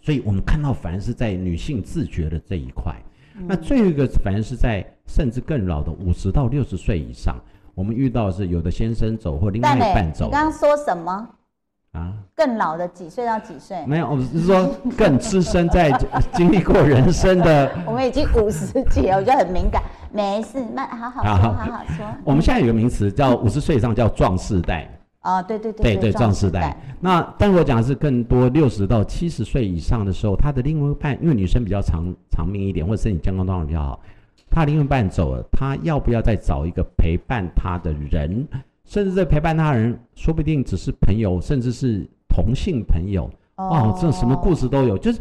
[0.00, 2.96] 所以我们看到反而是在女性自觉的这一块。
[3.46, 7.38] 那最后一个反而是在甚至更老的五十到六十岁以上，
[7.74, 11.28] 我们遇到是有的先生走或另外，一半走你刚刚说什么？
[11.92, 13.84] 啊，更老的几岁到几岁？
[13.86, 15.90] 没有，我是说更资深在
[16.32, 17.70] 经历过人生的。
[17.86, 19.82] 我们已经五十几了，我觉得很敏感。
[20.10, 22.06] 没事，慢，好好说，好好好说。
[22.24, 24.88] 我们现在有个名词叫五十岁以上叫壮世代，
[25.22, 26.74] 哦，对对对对，壮世代。
[26.98, 34.00] 那但我讲的是更多六十到七十岁以上的时候，他的另外一半，因为女生比较长长命一点，或者身体健康状况比较好，
[34.50, 38.48] 他另外一半走了，他要不要再找一个陪伴他的人？
[38.84, 43.30] 甚至在陪伴他人，说不定只是朋友，甚至是同性朋友。
[43.56, 45.20] 哦，这什么故事都有，就是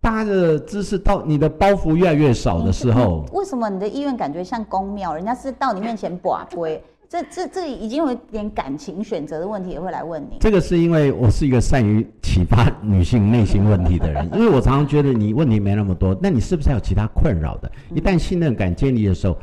[0.00, 5.14] 大家的知识到你的包袱越来越少的时候，为什么你的意愿感觉像公庙？
[5.14, 10.38] 人家是到你面前把龟，这这这已经有点感情选择的问题，也会来问你。
[10.40, 17.70] 这个是因为我是一个善于启发女性内心问题的人， 因为我常常觉得你问题没那么多，那你是不是还有其他困扰的？
[17.94, 19.36] 一旦信任感建立的时候，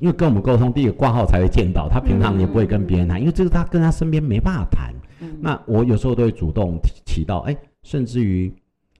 [0.00, 4.92] 因为跟我们沟通，第一个挂号才会见到，他平常也不会跟别人谈，因为这是他跟他身边没办法谈。
[5.38, 8.52] 那我有时候都会主动提提到，哎，甚至于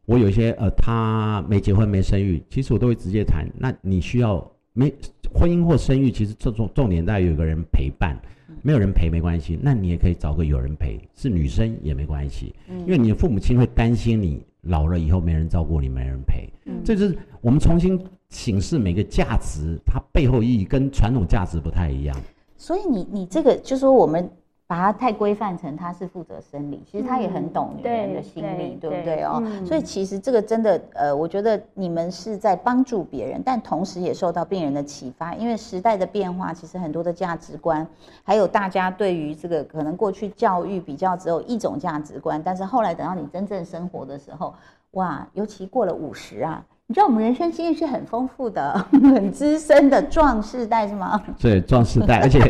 [0.05, 3.47] 我有一些呃，他没结婚没生育，其实我都会直接谈。
[3.57, 4.93] 那你需要没
[5.33, 8.15] 婚姻或生育，其实这重重点在于有个人陪伴，
[8.61, 16.47] 没有人陪没关系，那你也可以找个有人陪，是女生也没关系，因为你的父母亲会担心你老了以后没人照顾你，没人陪。
[16.85, 17.99] 这就是我们重新
[18.31, 22.17] 审视每个价值，它背后意义跟传统价值不太一样。
[22.57, 24.31] 所以你你这个就说我们
[24.67, 29.43] 把它太规范成他是负责生理，其实他也很懂女人的心理，对不对哦？
[29.67, 37.85] 所以其实这个真的呃，我觉得你们是在帮助别人，但同时也受到病人的启发，因为时代的变化，其实很多的价值观，
[38.23, 44.55] 还有大家对于这个可能过去教育比较只有一种价值观，但是后来等到你真正生活的时候，
[44.93, 46.65] 哇，尤其过了五十啊。
[46.91, 51.23] 你知道我们人生经验是很丰富的， 很资深的壮世代是吗？
[51.41, 52.41] 对，壮世代，而且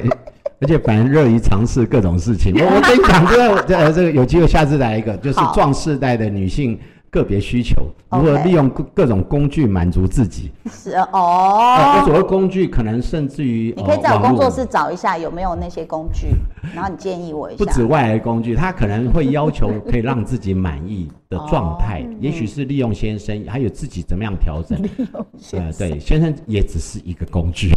[0.62, 2.54] 而且反正乐于尝试各种事情。
[2.56, 7.74] 我我跟你讲，这个这这个有机会下次来一个，就是壮世代的女性个别需求，
[8.10, 10.52] 如何利用各各种工具满足自己。
[10.70, 11.98] 是哦。
[11.98, 16.28] 我所谓工具，可能甚至于你可以在我工作室找一下有没有那些工具，
[16.74, 17.64] 然后你建议我一下。
[17.64, 24.80] 不止外来工具，他可能会要求可以让自己满意的状态，也许是利用先生，还有自己怎么样调整。
[24.80, 27.72] 利用先生，对，先生也只是一个工具。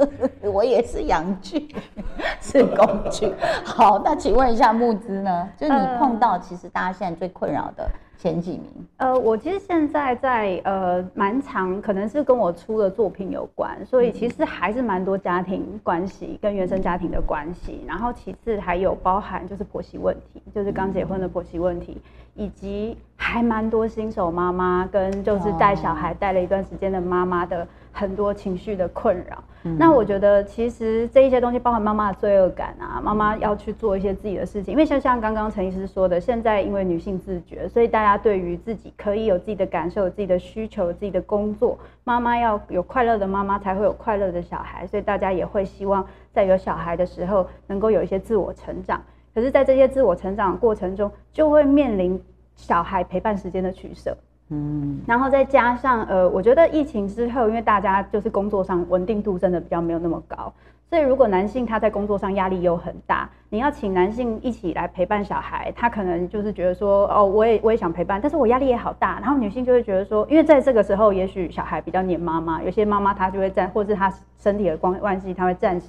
[0.50, 1.68] 我也是阳具，
[2.40, 3.30] 是工具。
[3.64, 5.46] 好，那请问一下木资呢？
[5.58, 7.86] 就是你碰到其实大家现在最困扰的。
[8.18, 8.64] 前几名？
[8.96, 21.96] 呃，我其实现在在呃蛮长，可能是跟我出的作品有关，所以其实还是蛮多家庭关系跟原生家庭的关系，然后其次还有包含就是婆媳问题，就是刚结婚的婆媳问题，
[22.34, 27.66] 以及还蛮多新手妈妈跟就是带小孩带了一段时间的妈妈的
[27.98, 29.42] 很多情绪的困扰。
[29.76, 49.02] 那我觉得其实这一些东西包含妈妈的罪恶感啊，妈妈要去做一些自己的事情，因为像像刚刚陈医师说的，现在因为女性自觉，所以大家对于自己可以有自己的感受、有自己的需求、自己的工作，妈妈要有快乐的妈妈才会有快乐的小孩，所以大家也会希望在有小孩的时候能够有一些自我成长。
[49.34, 52.20] 可是，在这些自我成长过程中，就会面临
[52.56, 54.16] 小孩陪伴时间的取舍。
[54.50, 60.50] 嗯，然后再加上呃，我觉得疫情之后，因为大家就是工作上稳定度真的比较没有那么高，
[60.88, 69.20] 所以如果男性他在工作上压力又很大，你要请男性一起来陪伴小孩，他可能就是觉得说，哦，我也我也想陪伴，但是我压力也好大。
[69.20, 75.88] 然后女性就会觉得说，因为在这个时候，也许小孩比较黏妈妈，有些妈妈她就会暂，或是她身体的关关系，她会暂时。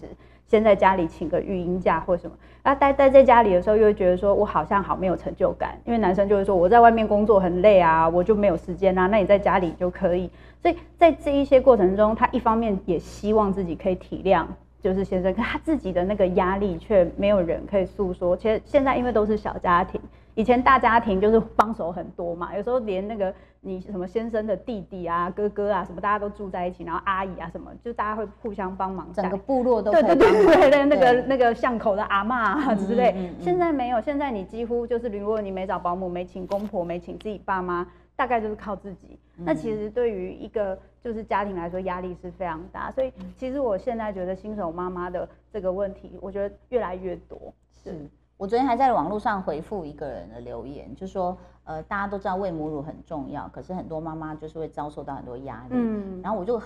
[0.50, 10.30] 先在家里请个育婴假或什么，那待待在家里的时候，又会觉得说我好像好没有成就感，因为男生就会说我在外面工作很累啊，我就没有时间啊，那你在家里就可以。
[10.62, 14.46] 所以在这一些过程中，他一方面也希望自己可以体谅，
[14.82, 18.36] 就是先生，可他自己的那个压力却没有人可以诉说。
[18.36, 20.02] 其实现在因为都是小家庭。
[20.40, 29.12] 以前大家庭就是帮手很多嘛，有时候连那个你什么先生的弟弟啊、哥哥啊什么，大家都住在一起，然后阿姨啊什么，就大家会互相帮忙。
[29.12, 33.34] 整个部落都对对对对，那个那个巷口的阿妈之类。
[33.38, 37.86] 现在没有，现在你几乎就是，如果你没找保姆、没请公婆、没请自己爸妈，
[38.16, 39.20] 大概就是靠自己。
[39.36, 42.90] 那其实对于一个就是家庭来说，压力是非常大。
[42.92, 47.54] 所以其实我现在觉得新手妈妈的这个问题，我觉得越来越多。
[47.84, 47.94] 是。
[48.40, 55.72] 我昨天还在网络上回复一个人的留言，就说，呃，大家都知道喂母乳很重要，可是很多妈妈就是会遭受到很多压力。
[55.72, 56.60] 嗯，然后我就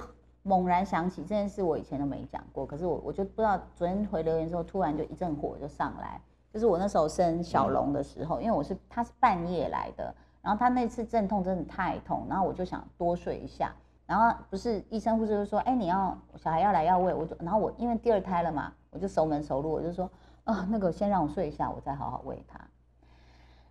[0.44, 6.22] 猛然想起这件事，我以前都没讲过，可是我我就不知道，昨天回留言之后，突然就一阵火就上来，
[6.52, 10.14] 就是我那时候生小龙的时候，因为我是他是半夜来的，
[10.44, 13.74] 然后他那次阵痛真的太痛，然后我就想多睡一下，
[14.06, 20.08] 然后不是医生护士就说，哎，你要小孩要来要喂，我就然后我因为第二胎了嘛，我就熟门熟路，我就说。
[20.44, 22.60] 啊，那个先让我睡一下，我再好好喂他。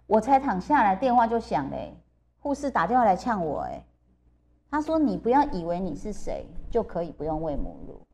[0.07, 1.95] 我才躺下来，电话就响嘞，
[2.41, 3.85] 护士打电话来呛我，哎，
[4.71, 8.07] 他说你不要以为你是谁就可以不用喂母乳。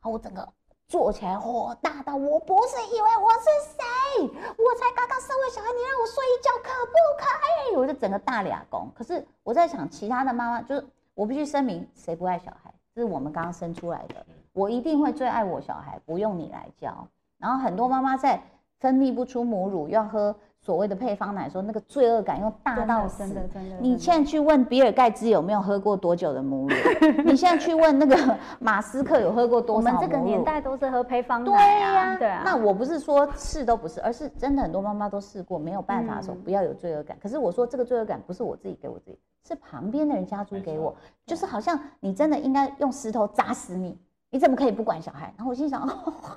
[0.00, 0.48] 好，我整个
[0.88, 7.76] 坐起来，火大到我不是以为我是谁，我才刚刚生完小孩，你让我睡一觉可不可以？
[7.76, 8.90] 我就整个大俩工。
[8.94, 12.72] 可是我在想，其他的妈妈就是我必须声明，谁不爱小孩？
[12.94, 17.06] 这是我们刚刚生出来的，我一定会最爱我小孩，不用你来教。
[17.40, 18.40] 然后很多妈妈在
[18.78, 23.26] 分泌不出母乳，要喝所谓的配方奶，说那个罪恶感又大到死。
[23.26, 23.76] 真的真的。
[23.80, 26.74] 你现在去问比尔盖茨有没有喝过多久的母乳？
[27.24, 29.88] 你现在去问那个马斯克有喝过多少？
[29.88, 32.16] 我们这个年代都是喝配方奶啊。
[32.16, 32.42] 对啊。
[32.44, 37.16] 那我不是说试都不是，而是真的很多妈妈都试过，没有办法的时候不要有罪恶感。
[37.20, 39.18] 可是我说这个罪恶感不是我自己给我自己，
[39.48, 40.94] 是旁边的人家族给我，
[41.26, 43.98] 就是好像你真的应该用石头砸死你。
[44.32, 45.34] 你怎么可以不管小孩？
[45.36, 45.88] 然后我心想，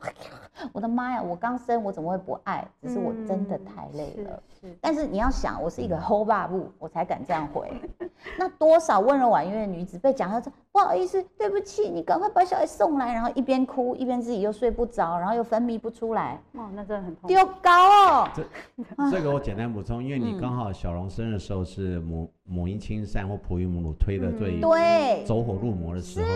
[0.73, 1.21] 我的妈呀！
[1.21, 2.67] 我刚生，我怎么会不爱？
[2.81, 4.41] 只是我真的太累了。
[4.81, 7.71] 但是你要想，我是一个 hold 爸布，我才敢这样回。
[8.39, 16.41] 那多少温柔婉约的女子被讲到这，不好意思，对不起，你赶快把小孩送来，然后一边哭一边自己又睡不着，然后又分泌不出来。
[16.53, 17.27] 哦，那真的很痛。
[17.27, 18.29] 丢高哦。
[18.33, 18.43] 这
[19.11, 26.27] 这个我简单补充，因为你刚好小龙生的时候是母母婴亲善或哺育母乳推的最对走火入魔的时候。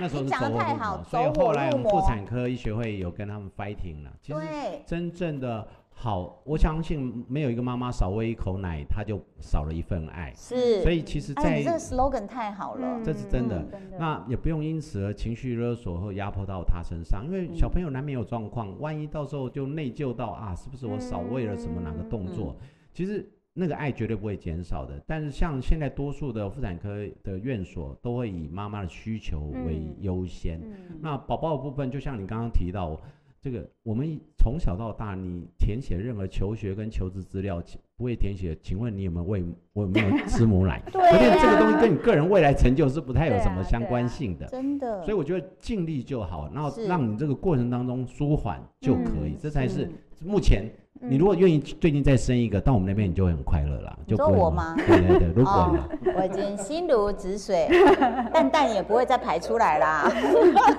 [0.00, 4.10] 那时候是走火入魔，所以后来我们妇产科医学会有跟他们 fighting 了。
[4.20, 4.40] 其实
[4.84, 10.32] 真正的好，我相信没有一个妈妈少喂一口奶，她就少了一份爱。
[10.34, 13.64] 是，所以其实，在这 slogan 太好了，这是真的。
[13.98, 22.56] 那也不用因此而情绪勒索或压迫到她身上，因为小朋友难免有状况，万一到时候就内疚到啊，是不是我少喂了什么哪个动作？
[22.92, 23.30] 其实。
[23.56, 30.60] 那个爱绝对不会减少的，但是像现在多数的妇产科的院所都会以妈妈的需求为优先。
[31.00, 33.00] 那宝宝的部分，就像你刚刚提到，
[33.40, 37.62] 这个我们从小到大，你填写任何求学跟求职资料，
[37.96, 40.82] 不会填写，请问你有没有喂，我有没有 吃母奶？
[40.90, 44.46] 对，而且这个东西跟你个人未来成就是不太有什么相关性的。
[44.46, 45.00] 真的。
[45.04, 49.88] 所以我觉得尽力就好，然后让你这个过程当中舒缓就可以，这才是
[50.20, 50.70] 目前。
[51.00, 53.94] 你如果愿意最近再生一个，到我们那边你就会很快乐啦。
[54.06, 54.74] 就说我吗？
[54.86, 55.76] 对对对，如果
[56.16, 57.68] 我已经心如止水，
[58.32, 60.10] 蛋蛋也不会再排出来啦。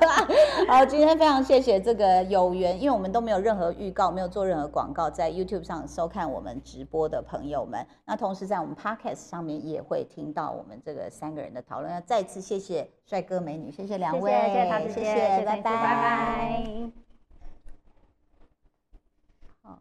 [0.68, 11.94] 好，今天非常谢谢这个有缘，因为我们都没有任何预告，没有做任何广告，在 YouTube 上收看我们直播的朋友们，那同时在我们 Podcast 上面也会听到我们这个三个人的讨论。
[11.94, 14.32] 要再次谢谢帅哥美女，谢谢两位，
[14.88, 17.05] 谢谢谢谢，拜拜拜拜。